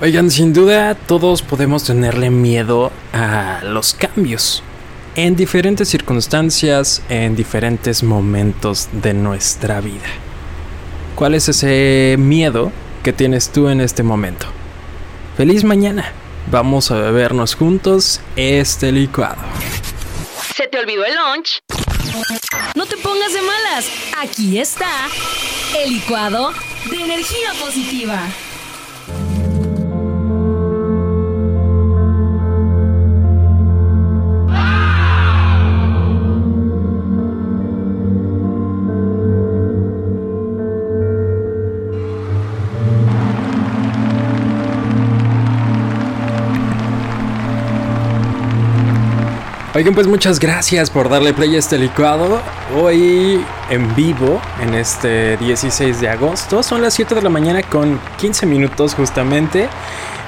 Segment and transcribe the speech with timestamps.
[0.00, 4.62] Oigan, sin duda todos podemos tenerle miedo a los cambios
[5.16, 10.06] en diferentes circunstancias, en diferentes momentos de nuestra vida.
[11.16, 12.70] ¿Cuál es ese miedo
[13.02, 14.46] que tienes tú en este momento?
[15.36, 16.12] Feliz mañana.
[16.48, 19.42] Vamos a bebernos juntos este licuado.
[20.54, 21.58] ¿Se te olvidó el lunch?
[22.76, 23.84] No te pongas de malas.
[24.16, 25.08] Aquí está
[25.76, 26.52] el licuado
[26.88, 28.22] de energía positiva.
[49.78, 52.40] Oigan, pues muchas gracias por darle play a este licuado.
[52.76, 58.00] Hoy en vivo, en este 16 de agosto, son las 7 de la mañana con
[58.16, 59.68] 15 minutos justamente.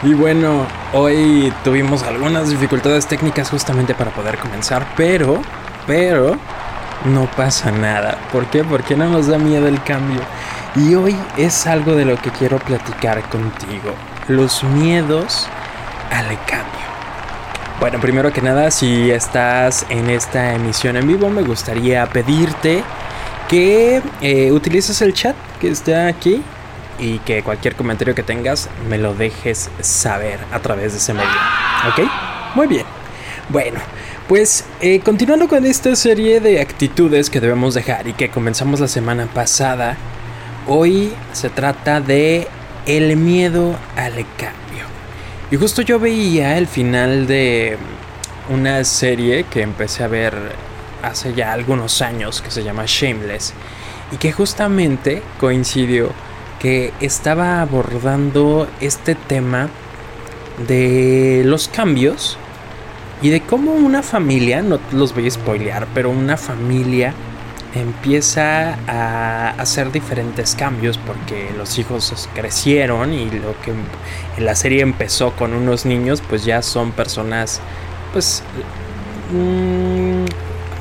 [0.04, 5.42] Y bueno, hoy tuvimos algunas dificultades técnicas justamente para poder comenzar, pero,
[5.84, 6.38] pero,
[7.06, 8.18] no pasa nada.
[8.30, 8.62] ¿Por qué?
[8.62, 10.20] Porque no nos da miedo el cambio.
[10.76, 13.96] Y hoy es algo de lo que quiero platicar contigo.
[14.28, 15.48] Los miedos
[16.12, 16.89] al cambio.
[17.80, 22.84] Bueno, primero que nada, si estás en esta emisión en vivo, me gustaría pedirte
[23.48, 26.42] que eh, utilices el chat que está aquí
[26.98, 31.30] y que cualquier comentario que tengas me lo dejes saber a través de ese medio.
[31.88, 32.06] ¿Ok?
[32.54, 32.84] Muy bien.
[33.48, 33.80] Bueno,
[34.28, 38.88] pues eh, continuando con esta serie de actitudes que debemos dejar y que comenzamos la
[38.88, 39.96] semana pasada,
[40.66, 42.46] hoy se trata de
[42.84, 44.89] el miedo al cambio.
[45.50, 47.76] Y justo yo veía el final de
[48.50, 50.34] una serie que empecé a ver
[51.02, 53.52] hace ya algunos años que se llama Shameless
[54.12, 56.10] y que justamente coincidió
[56.60, 59.68] que estaba abordando este tema
[60.68, 62.38] de los cambios
[63.20, 67.12] y de cómo una familia, no los voy a spoilear, pero una familia
[67.74, 73.72] empieza a hacer diferentes cambios porque los hijos crecieron y lo que
[74.36, 77.60] en la serie empezó con unos niños pues ya son personas
[78.12, 78.42] pues
[79.32, 80.24] mm,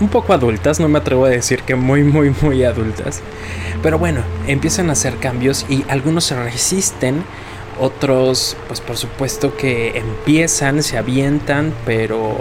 [0.02, 3.22] un poco adultas, no me atrevo a decir que muy muy muy adultas,
[3.84, 7.24] pero bueno, empiezan a hacer cambios y algunos se resisten,
[7.80, 12.38] otros pues por supuesto que empiezan, se avientan, pero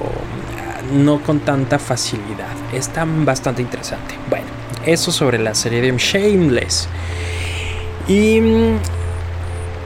[0.92, 2.54] no con tanta facilidad.
[2.72, 4.14] Está bastante interesante.
[4.28, 4.46] Bueno,
[4.86, 6.88] eso sobre la serie de Shameless.
[8.06, 8.76] Y mm,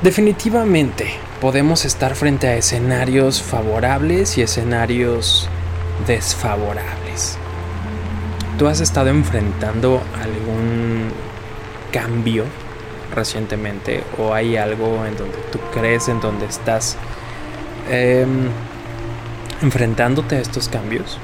[0.03, 1.07] definitivamente
[1.41, 5.49] podemos estar frente a escenarios favorables y escenarios
[6.07, 7.37] desfavorables.
[8.59, 11.11] ¿Tú has estado enfrentando algún
[11.91, 12.45] cambio
[13.15, 16.97] recientemente o hay algo en donde tú crees, en donde estás
[17.91, 18.49] em,
[19.63, 21.19] enfrentándote a estos cambios?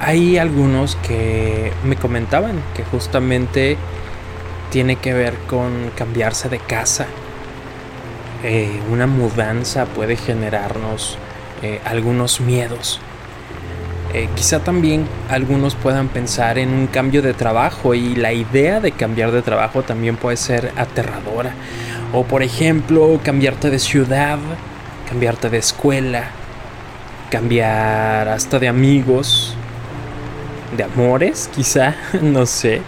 [0.00, 3.76] Hay algunos que me comentaban que justamente
[4.70, 7.06] tiene que ver con cambiarse de casa.
[8.44, 11.16] Eh, una mudanza puede generarnos
[11.62, 13.00] eh, algunos miedos.
[14.12, 18.92] Eh, quizá también algunos puedan pensar en un cambio de trabajo y la idea de
[18.92, 21.52] cambiar de trabajo también puede ser aterradora.
[22.12, 24.38] O por ejemplo, cambiarte de ciudad
[25.08, 26.24] cambiarte de escuela,
[27.30, 29.56] cambiar hasta de amigos,
[30.76, 32.82] de amores, quizá, no sé.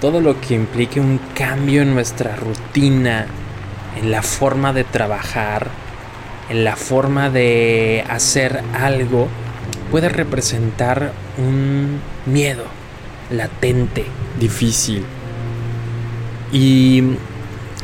[0.00, 3.26] Todo lo que implique un cambio en nuestra rutina,
[3.96, 5.68] en la forma de trabajar,
[6.48, 9.28] en la forma de hacer algo,
[9.90, 12.64] puede representar un miedo
[13.30, 14.04] latente,
[14.40, 15.04] difícil.
[16.52, 17.02] Y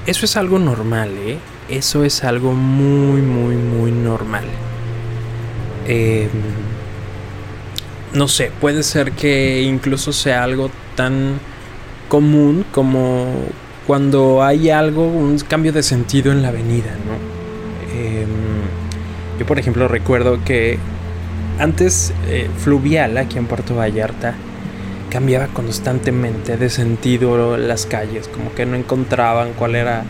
[0.06, 1.38] eso es algo normal, ¿eh?
[1.69, 4.45] Eso es algo muy, muy, muy normal.
[5.87, 6.29] Em,
[8.12, 11.39] no sé, puede ser que incluso sea algo tan
[12.09, 13.27] común como
[13.87, 17.99] cuando hay algo, un cambio de sentido en la avenida, ¿no?
[17.99, 18.29] Em,
[19.38, 20.79] yo, por ejemplo, recuerdo que
[21.59, 24.35] antes eh, Fluvial, aquí en Puerto Vallarta,
[25.11, 30.05] cambiaba constantemente de sentido las calles, como que no encontraban cuál era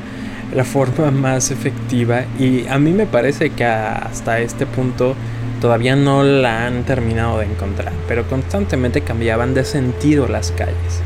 [0.55, 5.15] la forma más efectiva y a mí me parece que hasta este punto
[5.61, 11.03] todavía no la han terminado de encontrar, pero constantemente cambiaban de sentido las calles.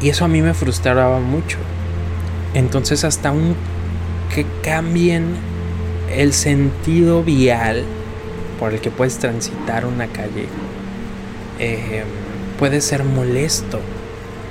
[0.00, 1.58] Y eso a mí me frustraba mucho.
[2.54, 3.56] Entonces hasta un
[4.34, 5.34] que cambien
[6.14, 7.84] el sentido vial
[8.58, 10.46] por el que puedes transitar una calle
[11.58, 12.04] eh,
[12.58, 13.80] puede ser molesto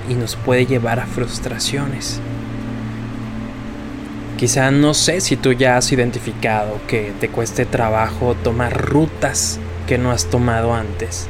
[0.09, 2.21] y nos puede llevar a frustraciones.
[4.37, 9.97] Quizá no sé si tú ya has identificado que te cueste trabajo tomar rutas que
[9.97, 11.27] no has tomado antes.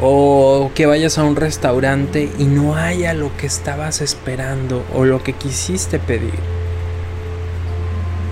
[0.00, 5.22] O que vayas a un restaurante y no haya lo que estabas esperando o lo
[5.22, 6.34] que quisiste pedir.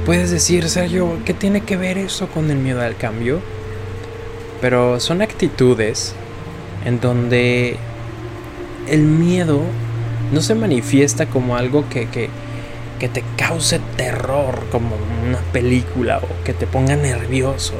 [0.04, 3.38] Puedes decir, Sergio, ¿qué tiene que ver eso con el miedo al cambio?
[4.60, 6.16] Pero son actitudes
[6.84, 7.76] en donde
[8.88, 9.60] el miedo
[10.32, 12.30] no se manifiesta como algo que, que,
[13.00, 14.94] que te cause terror, como
[15.26, 17.74] una película, o que te ponga nervioso.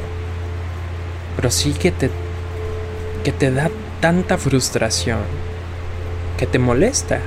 [1.35, 2.09] Pero sí que te,
[3.23, 3.69] que te da
[4.01, 5.19] tanta frustración,
[6.37, 7.19] que te molesta.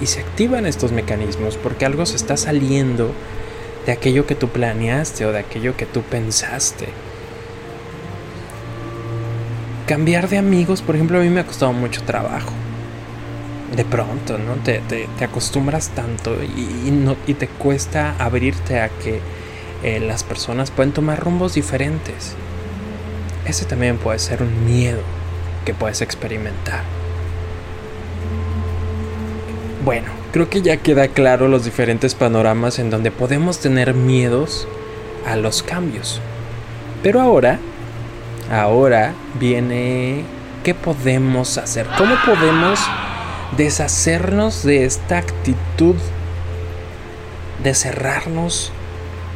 [0.00, 3.12] Y se activan estos mecanismos porque algo se está saliendo
[3.86, 6.88] de aquello que tú planeaste o de aquello que tú pensaste.
[9.86, 12.52] Cambiar de amigos, por ejemplo, a mí me ha costado mucho trabajo.
[13.74, 14.54] De pronto, ¿no?
[14.64, 19.20] Te, acostumbras tanto y, no, y te cuesta abrirte a que
[19.82, 22.34] eh, las personas pueden tomar rumbos diferentes.
[23.46, 25.00] Ese también puede ser un miedo
[25.64, 26.82] que puedes experimentar.
[29.84, 34.68] Bueno, creo que ya queda claro los diferentes panoramas en donde podemos tener miedos
[35.26, 36.20] a los cambios.
[37.02, 37.58] Pero ahora,
[38.52, 40.24] ahora viene
[40.64, 42.78] qué podemos hacer, cómo podemos
[43.56, 45.96] deshacernos de esta actitud
[47.62, 48.72] de cerrarnos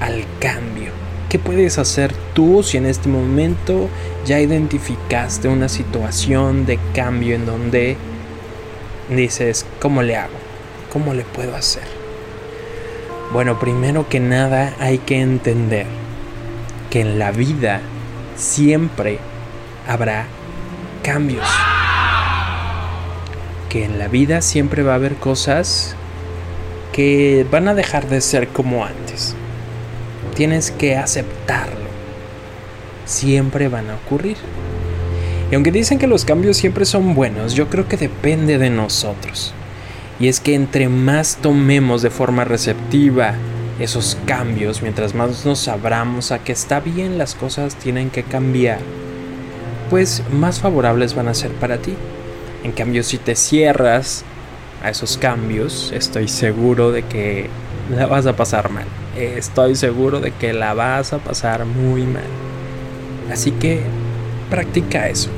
[0.00, 0.92] al cambio.
[1.28, 3.88] ¿Qué puedes hacer tú si en este momento
[4.24, 7.96] ya identificaste una situación de cambio en donde
[9.10, 10.36] dices, ¿cómo le hago?
[10.92, 11.82] ¿Cómo le puedo hacer?
[13.32, 15.86] Bueno, primero que nada hay que entender
[16.90, 17.80] que en la vida
[18.36, 19.18] siempre
[19.88, 20.26] habrá
[21.02, 21.48] cambios.
[23.74, 25.96] Que en la vida siempre va a haber cosas
[26.92, 29.34] que van a dejar de ser como antes.
[30.36, 31.88] Tienes que aceptarlo.
[33.04, 34.36] Siempre van a ocurrir.
[35.50, 39.52] Y aunque dicen que los cambios siempre son buenos, yo creo que depende de nosotros.
[40.20, 43.34] Y es que entre más tomemos de forma receptiva
[43.80, 48.78] esos cambios, mientras más nos abramos a que está bien las cosas tienen que cambiar,
[49.90, 51.96] pues más favorables van a ser para ti.
[52.64, 54.24] En cambio, si te cierras
[54.82, 57.50] a esos cambios, estoy seguro de que
[57.94, 58.86] la vas a pasar mal.
[59.16, 62.24] Estoy seguro de que la vas a pasar muy mal.
[63.30, 63.82] Así que
[64.48, 65.28] practica eso.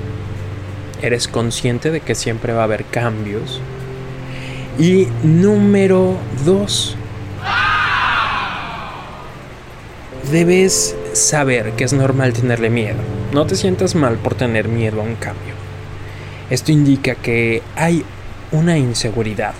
[1.02, 3.60] Eres consciente de que siempre va a haber cambios.
[4.78, 6.96] Y número dos.
[10.30, 12.98] Debes saber que es normal tenerle miedo.
[13.32, 15.55] No te sientas mal por tener miedo a un cambio.
[16.50, 18.04] Esto indica que hay
[18.52, 19.54] una inseguridad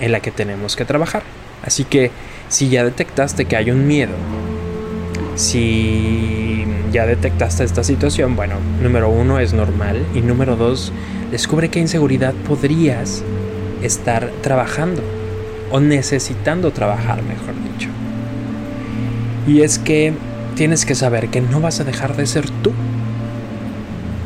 [0.00, 1.22] en la que tenemos que trabajar.
[1.64, 2.10] Así que
[2.48, 4.14] si ya detectaste que hay un miedo,
[5.36, 10.92] si ya detectaste esta situación, bueno, número uno es normal y número dos,
[11.30, 13.22] descubre qué inseguridad podrías
[13.82, 15.02] estar trabajando
[15.70, 17.88] o necesitando trabajar, mejor dicho.
[19.46, 20.14] Y es que
[20.54, 22.72] tienes que saber que no vas a dejar de ser tú.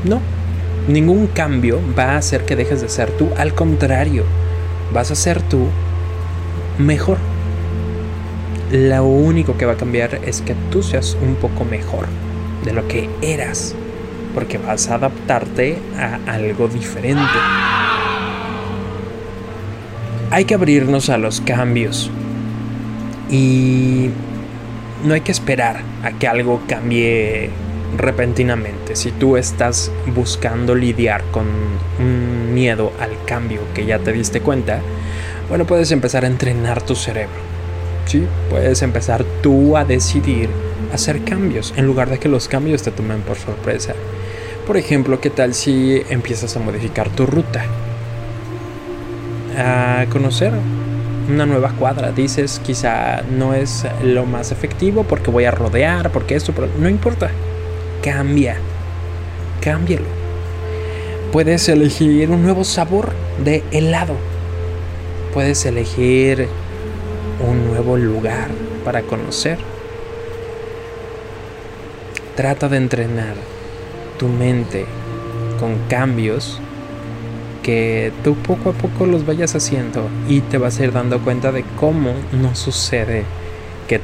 [0.04, 0.20] No,
[0.88, 4.24] ningún cambio va a hacer que dejes de ser tú, al contrario,
[4.92, 5.66] vas a ser tú
[6.78, 7.18] mejor
[8.74, 12.06] lo único que va a cambiar es que tú seas un poco mejor
[12.64, 13.74] de lo que eras,
[14.34, 17.22] porque vas a adaptarte a algo diferente.
[20.30, 22.10] Hay que abrirnos a los cambios
[23.30, 24.10] y
[25.04, 27.50] no hay que esperar a que algo cambie
[27.98, 28.96] repentinamente.
[28.96, 31.46] Si tú estás buscando lidiar con
[31.98, 34.80] un miedo al cambio que ya te diste cuenta,
[35.48, 37.54] bueno, puedes empezar a entrenar tu cerebro
[38.06, 40.48] Sí, puedes empezar tú a decidir
[40.92, 43.94] hacer cambios en lugar de que los cambios te tomen por sorpresa.
[44.66, 47.64] Por ejemplo, ¿qué tal si empiezas a modificar tu ruta?
[49.56, 50.52] A conocer
[51.28, 52.12] una nueva cuadra.
[52.12, 56.88] Dices, quizá no es lo más efectivo porque voy a rodear, porque esto, pero no
[56.88, 57.30] importa.
[58.04, 58.58] Cambia.
[59.62, 60.04] Cámbialo.
[61.32, 64.14] Puedes elegir un nuevo sabor de helado.
[65.32, 66.46] Puedes elegir
[67.40, 68.48] un nuevo lugar
[68.84, 69.56] para conocer.
[72.36, 73.36] Trata de entrenar
[74.18, 74.84] tu mente
[75.58, 76.60] con cambios
[77.62, 81.52] que tú poco a poco los vayas haciendo y te vas a ir dando cuenta
[81.52, 83.24] de cómo no sucede
[83.88, 84.02] que,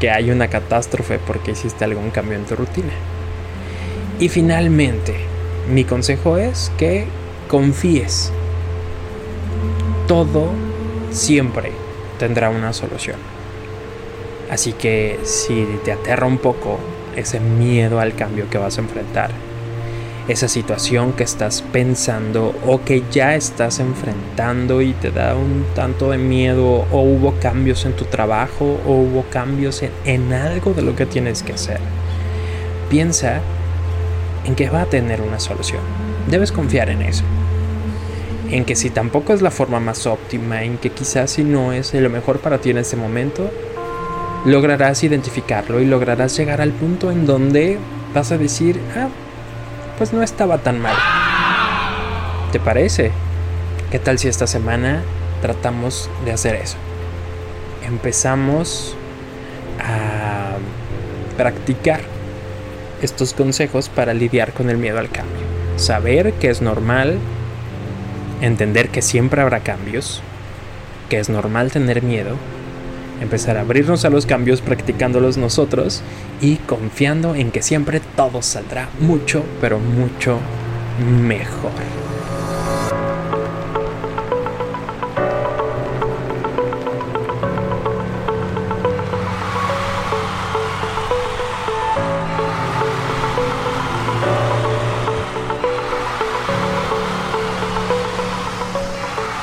[0.00, 2.92] que hay una catástrofe porque hiciste algún cambio en tu rutina.
[4.18, 5.14] Y finalmente,
[5.70, 7.06] mi consejo es que
[7.48, 8.32] confíes.
[10.06, 10.50] Todo
[11.10, 11.72] siempre
[12.18, 13.16] tendrá una solución.
[14.50, 16.78] Así que si te aterra un poco
[17.16, 19.30] ese miedo al cambio que vas a enfrentar,
[20.28, 26.10] esa situación que estás pensando o que ya estás enfrentando y te da un tanto
[26.10, 30.96] de miedo o hubo cambios en tu trabajo o hubo cambios en, algo de lo
[30.96, 31.78] que tienes que hacer.
[32.90, 33.40] Piensa
[34.44, 35.80] en que va a tener una solución.
[36.28, 37.24] Debes confiar en eso.
[38.50, 41.94] En que si tampoco es la forma más óptima, en que quizás si no es
[41.94, 43.50] lo mejor para ti en este momento,
[44.44, 47.78] lograrás identificarlo y lograrás llegar al punto en donde
[48.14, 49.08] vas a decir, ah,
[49.98, 50.96] pues no estaba tan mal.
[52.52, 53.10] ¿Te parece?
[53.90, 55.02] ¿Qué tal si esta semana
[55.42, 56.76] tratamos de hacer eso?
[57.86, 58.96] Empezamos
[59.80, 60.56] a
[61.36, 62.00] practicar
[63.02, 65.36] estos consejos para lidiar con el miedo al cambio.
[65.76, 67.18] Saber que es normal,
[68.40, 70.22] entender que siempre habrá cambios,
[71.08, 72.36] que es normal tener miedo,
[73.20, 76.02] empezar a abrirnos a los cambios practicándolos nosotros
[76.40, 80.38] y confiando en que siempre todo saldrá mucho, pero mucho
[81.22, 81.72] mejor.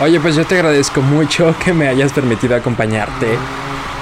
[0.04, 3.38] Oye, pues yo te agradezco mucho que me hayas permitido acompañarte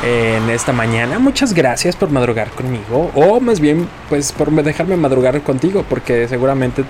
[0.03, 1.19] en esta mañana.
[1.19, 3.11] Muchas gracias por madrugar conmigo.
[3.15, 5.85] O más bien, pues por dejarme madrugar contigo.
[5.87, 6.83] Porque seguramente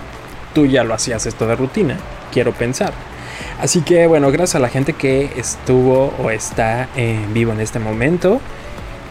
[0.53, 1.97] tú ya lo hacías esto de rutina.
[2.31, 2.93] Quiero pensar.
[3.59, 7.79] Así que bueno, gracias a la gente que estuvo o está en vivo en este
[7.79, 8.39] momento.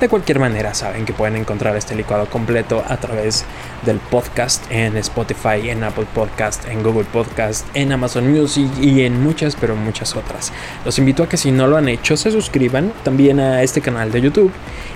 [0.00, 3.44] De cualquier manera, saben que pueden encontrar este licuado completo a través
[3.84, 9.22] del podcast en Spotify, en Apple Podcast, en Google Podcast, en Amazon Music y en
[9.22, 10.54] muchas, pero muchas otras.
[10.86, 14.10] Los invito a que si no lo han hecho, se suscriban también a este canal
[14.10, 14.50] de YouTube.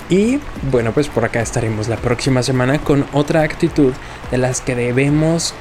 [0.08, 0.40] Y
[0.73, 3.92] bueno, pues por acá estaremos la próxima semana con otra actitud
[4.30, 5.52] de las que debemos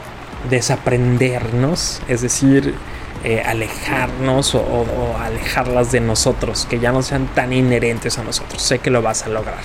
[0.50, 2.76] desaprendernos, es decir,
[3.24, 4.86] eh, alejarnos o,
[5.18, 8.62] alejarlas de nosotros, que ya no sean tan inherentes a nosotros.
[8.62, 9.62] Sé que lo vas a lograr.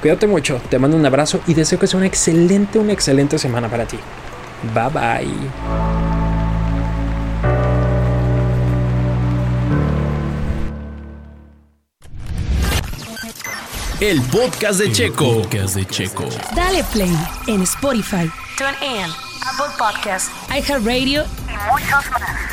[0.00, 3.68] Cuídate mucho, te mando un abrazo y deseo que sea una excelente, una excelente semana
[3.68, 3.98] para ti.
[4.74, 6.28] Bye bye.
[14.00, 15.42] El podcast de Checo.
[15.42, 16.28] podcast de Checo.
[16.54, 17.12] Dale play
[17.48, 19.10] en Spotify, TuneIn,
[19.44, 22.47] Apple Podcasts, iHeartRadio y muchos más.